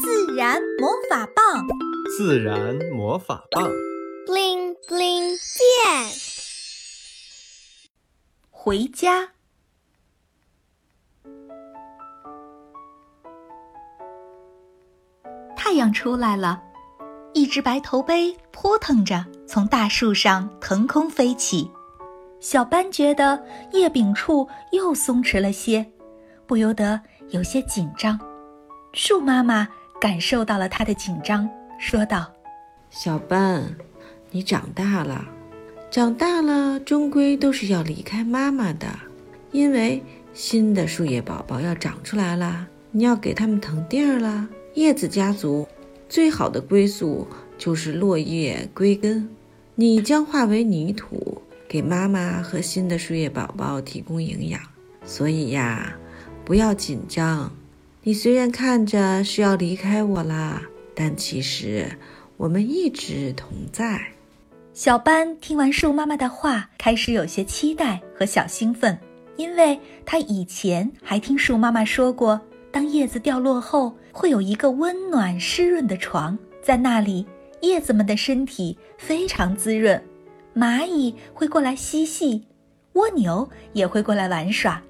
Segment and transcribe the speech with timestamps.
[0.00, 1.66] 自然魔法棒，
[2.16, 3.68] 自然魔法棒
[4.26, 6.12] ，bling bling 变。
[8.50, 9.30] 回家。
[15.56, 16.62] 太阳出来了，
[17.34, 21.68] 一只白头杯扑腾着从大树上腾空飞起。
[22.40, 25.84] 小班觉得叶柄处又松弛了些，
[26.46, 28.18] 不由得有些紧张。
[28.94, 29.68] 树妈妈
[30.00, 32.30] 感受到了他的紧张，说道
[32.88, 33.74] ：“小班，
[34.30, 35.26] 你长大了，
[35.90, 38.86] 长大了终归都是要离开妈妈的，
[39.50, 44.48] 因为新的树叶宝宝要长出来了，你要给他们腾地儿了。
[44.74, 45.66] 叶子家族
[46.08, 49.28] 最好的归宿就是落叶归根，
[49.74, 54.58] 你将化为泥土。”给妈妈和新的树叶宝宝提供营养，
[55.04, 55.94] 所以呀，
[56.42, 57.52] 不要紧张。
[58.08, 60.62] 你虽然看着是要离开我啦，
[60.94, 61.86] 但其实
[62.38, 64.00] 我们一直同在。
[64.72, 68.98] 小班听完树妈妈的话，开始有些期待和小兴奋，
[69.36, 77.26] 因为他以前还听树妈妈说过，当叶子掉落后，会有一个温暖湿润的床，在那里，
[77.60, 80.02] 叶子们的身体非常滋润。
[80.56, 82.46] 蚂蚁会过来嬉戏，
[82.94, 84.82] 蜗牛也会过来玩耍，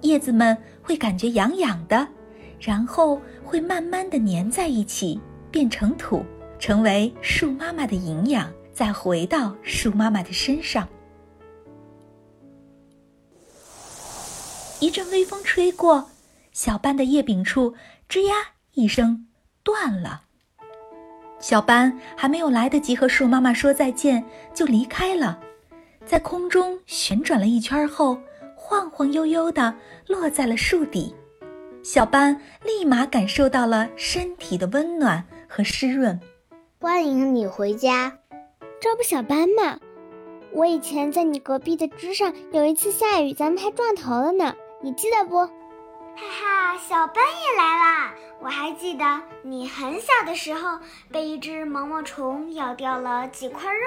[0.00, 2.08] 叶子们会感觉痒痒的，
[2.64, 6.24] 然后会慢慢的粘在一起，变成土，
[6.60, 10.88] 成为树妈妈的营养，再回到树妈妈的身上。
[14.78, 16.08] 一阵微风吹过，
[16.52, 17.74] 小班的叶柄处
[18.08, 18.34] 吱呀
[18.74, 19.26] 一声
[19.64, 20.22] 断了。
[21.40, 25.40] 小班还没有来得及和树妈妈说再见，就离开了，
[26.06, 28.16] 在空中旋转了一圈后，
[28.54, 29.74] 晃晃悠悠地
[30.06, 31.12] 落在了树底。
[31.82, 36.20] 小班立马感受到了身体的温暖和湿润。
[36.80, 38.18] 欢迎你回家，
[38.80, 39.80] 这不小班吗？
[40.52, 45.38] 我以前在你隔壁的枝上，有一次下雨，咱们还撞头了呢，你记得不？
[45.38, 45.50] 哈
[46.14, 48.14] 哈，小班也来啦！
[48.40, 50.78] 我还记得你很小的时候
[51.10, 53.80] 被一只毛毛虫咬掉了几块肉，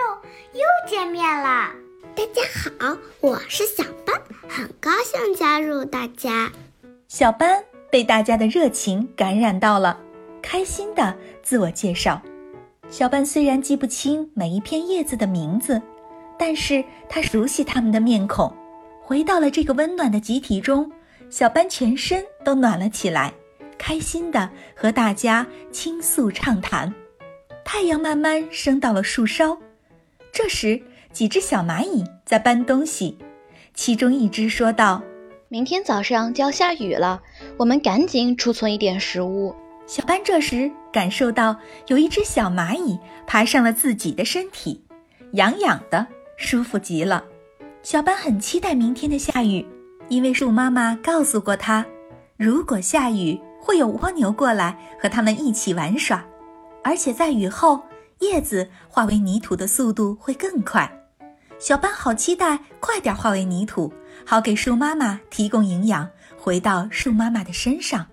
[0.52, 1.72] 又见面了。
[2.14, 2.42] 大家
[2.78, 6.52] 好，我是小班，很高兴加入大家。
[7.08, 7.64] 小班
[7.96, 9.98] 被大家的热情感染到了，
[10.42, 12.22] 开心的自我介绍。
[12.90, 15.82] 小班虽然记不清每一片叶子的名字，
[16.38, 18.54] 但是他熟悉他们的面孔。
[19.02, 20.92] 回到了这个温暖的集体中。
[21.30, 23.34] 小班全身都暖了起来，
[23.78, 26.94] 开心的和大家倾诉畅谈。
[27.64, 29.58] 太阳慢慢升到了树梢，
[30.34, 30.82] 这时
[31.14, 33.18] 几只小蚂蚁在搬东西，
[33.74, 35.02] 其中一只说道
[35.48, 37.22] ：“明天早上就要下雨了，
[37.58, 39.56] 我们赶紧储存一点食物。”
[39.88, 41.56] 小班这时感受到
[41.88, 42.98] 有一只小蚂蚁
[43.28, 44.84] 爬上了自己的身体，
[45.34, 46.08] 痒痒的，
[46.38, 47.24] 舒服极了。
[47.84, 49.66] 小班很期待明天的下雨。
[50.08, 51.84] 因为树妈妈告诉过他，
[52.38, 56.24] 如果下雨，会有蜗牛过来和他们一起玩耍，
[56.84, 57.82] 而且在雨后，
[58.20, 60.92] 叶子化为泥土的速度会更快。
[61.58, 63.92] 小班好期待快点化为泥土，
[64.24, 68.08] 好给树妈妈提供营养，回到树妈妈的身上。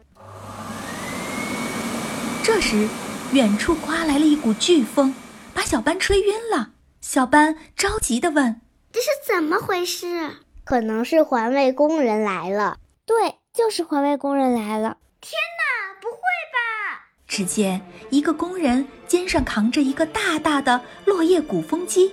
[2.42, 2.88] 这时，
[3.32, 5.14] 远处刮来了一股飓风，
[5.54, 6.70] 把小班吹晕了。
[7.00, 8.60] 小班着急地问
[8.92, 10.30] ：“这是怎么回事？”
[10.64, 14.96] 可能是环卫工人来了，对，就是环卫工人来了。
[15.20, 16.16] 天哪，不会
[16.52, 17.08] 吧！
[17.26, 17.80] 只见
[18.10, 22.12] 一个工人肩上扛着一个大大的落叶鼓风机，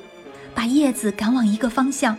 [0.56, 2.18] 把叶子赶往一个方向。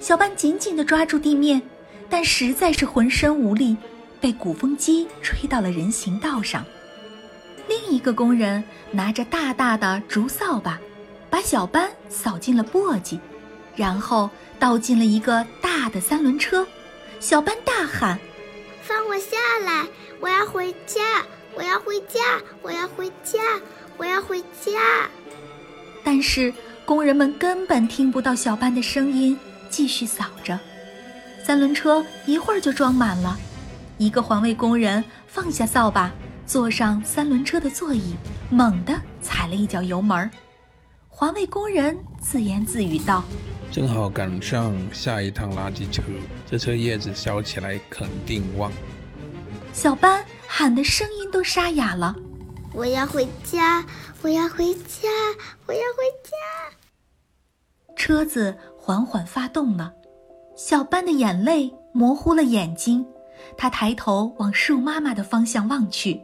[0.00, 1.60] 小班紧紧地抓住地面，
[2.08, 3.76] 但实在是浑身无力，
[4.18, 6.64] 被鼓风机吹到了人行道上。
[7.68, 10.80] 另一个工人拿着大大的竹扫把，
[11.28, 13.20] 把小班扫进了簸箕。
[13.76, 14.28] 然后
[14.58, 16.66] 倒进了一个大的三轮车，
[17.20, 18.18] 小班大喊
[18.82, 19.86] ：“放我下来！
[20.18, 21.24] 我要回家！
[21.54, 22.20] 我要回家！
[22.62, 23.38] 我要回家！
[23.96, 25.08] 我要回家！”
[26.02, 26.52] 但是
[26.84, 29.38] 工人们根本听不到小班的声音，
[29.70, 30.58] 继续扫着。
[31.42, 33.38] 三轮车一会儿就装满了。
[33.96, 36.10] 一个环卫工人放下扫把，
[36.46, 38.14] 坐上三轮车的座椅，
[38.50, 40.30] 猛地踩了一脚油门。
[41.08, 43.24] 环卫工人自言自语道。
[43.70, 46.02] 正好赶上下一趟垃圾车，
[46.50, 48.72] 这车叶子烧起来肯定旺。
[49.72, 52.14] 小班喊的声音都沙哑了。
[52.72, 53.84] 我要回家，
[54.22, 55.08] 我要回家，
[55.66, 57.96] 我要回家。
[57.96, 58.56] 车子
[58.90, 59.94] 缓缓发动了，
[60.56, 63.06] 小班的眼泪模糊了眼睛，
[63.56, 66.20] 他抬头往树妈妈的方向望去。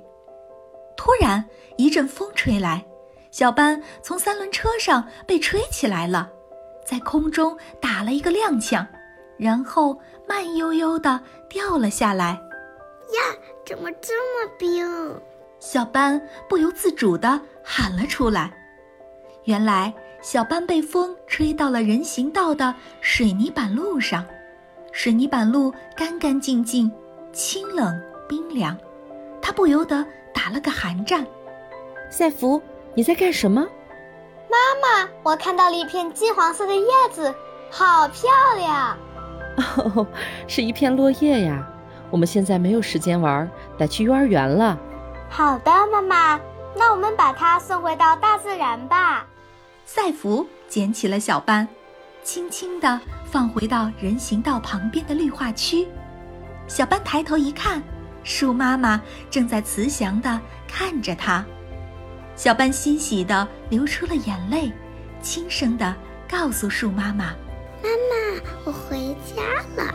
[0.96, 1.44] 突然
[1.76, 2.84] 一阵风吹来，
[3.30, 6.28] 小班从三轮车上被吹起来了，
[6.84, 8.84] 在空中打了一个踉跄，
[9.38, 9.96] 然后
[10.26, 12.30] 慢悠悠地掉了下来。
[12.30, 13.32] 呀，
[13.64, 14.12] 怎么这
[14.44, 14.84] 么冰？
[15.60, 18.52] 小班不由自主地喊了出来。
[19.44, 24.24] 原来，小班被风吹到了人行道的水泥板路上，
[24.92, 26.90] 水泥板路干干净净，
[27.32, 27.94] 清冷
[28.28, 28.76] 冰凉，
[29.40, 30.04] 他不由得
[30.34, 31.24] 打了个寒战。
[32.10, 32.60] 赛弗，
[32.94, 33.66] 你在干什么？
[34.48, 37.32] 妈妈，我看到了一片金黄色的叶子，
[37.70, 38.96] 好漂亮。
[39.76, 40.06] 哦，
[40.48, 41.66] 是一片落叶呀。
[42.10, 44.78] 我们现在没有时间玩，得去幼儿园了。
[45.28, 46.40] 好的，妈妈，
[46.74, 49.26] 那我们把它送回到大自然吧。
[49.88, 51.66] 赛弗捡起了小班，
[52.24, 55.86] 轻轻地放回到人行道旁边的绿化区。
[56.66, 57.80] 小班抬头一看，
[58.24, 59.00] 树妈妈
[59.30, 61.46] 正在慈祥地看着他。
[62.34, 64.72] 小班欣喜地流出了眼泪，
[65.22, 65.94] 轻声地
[66.28, 67.26] 告诉树妈妈
[67.80, 69.94] ：“妈妈，我回家了。”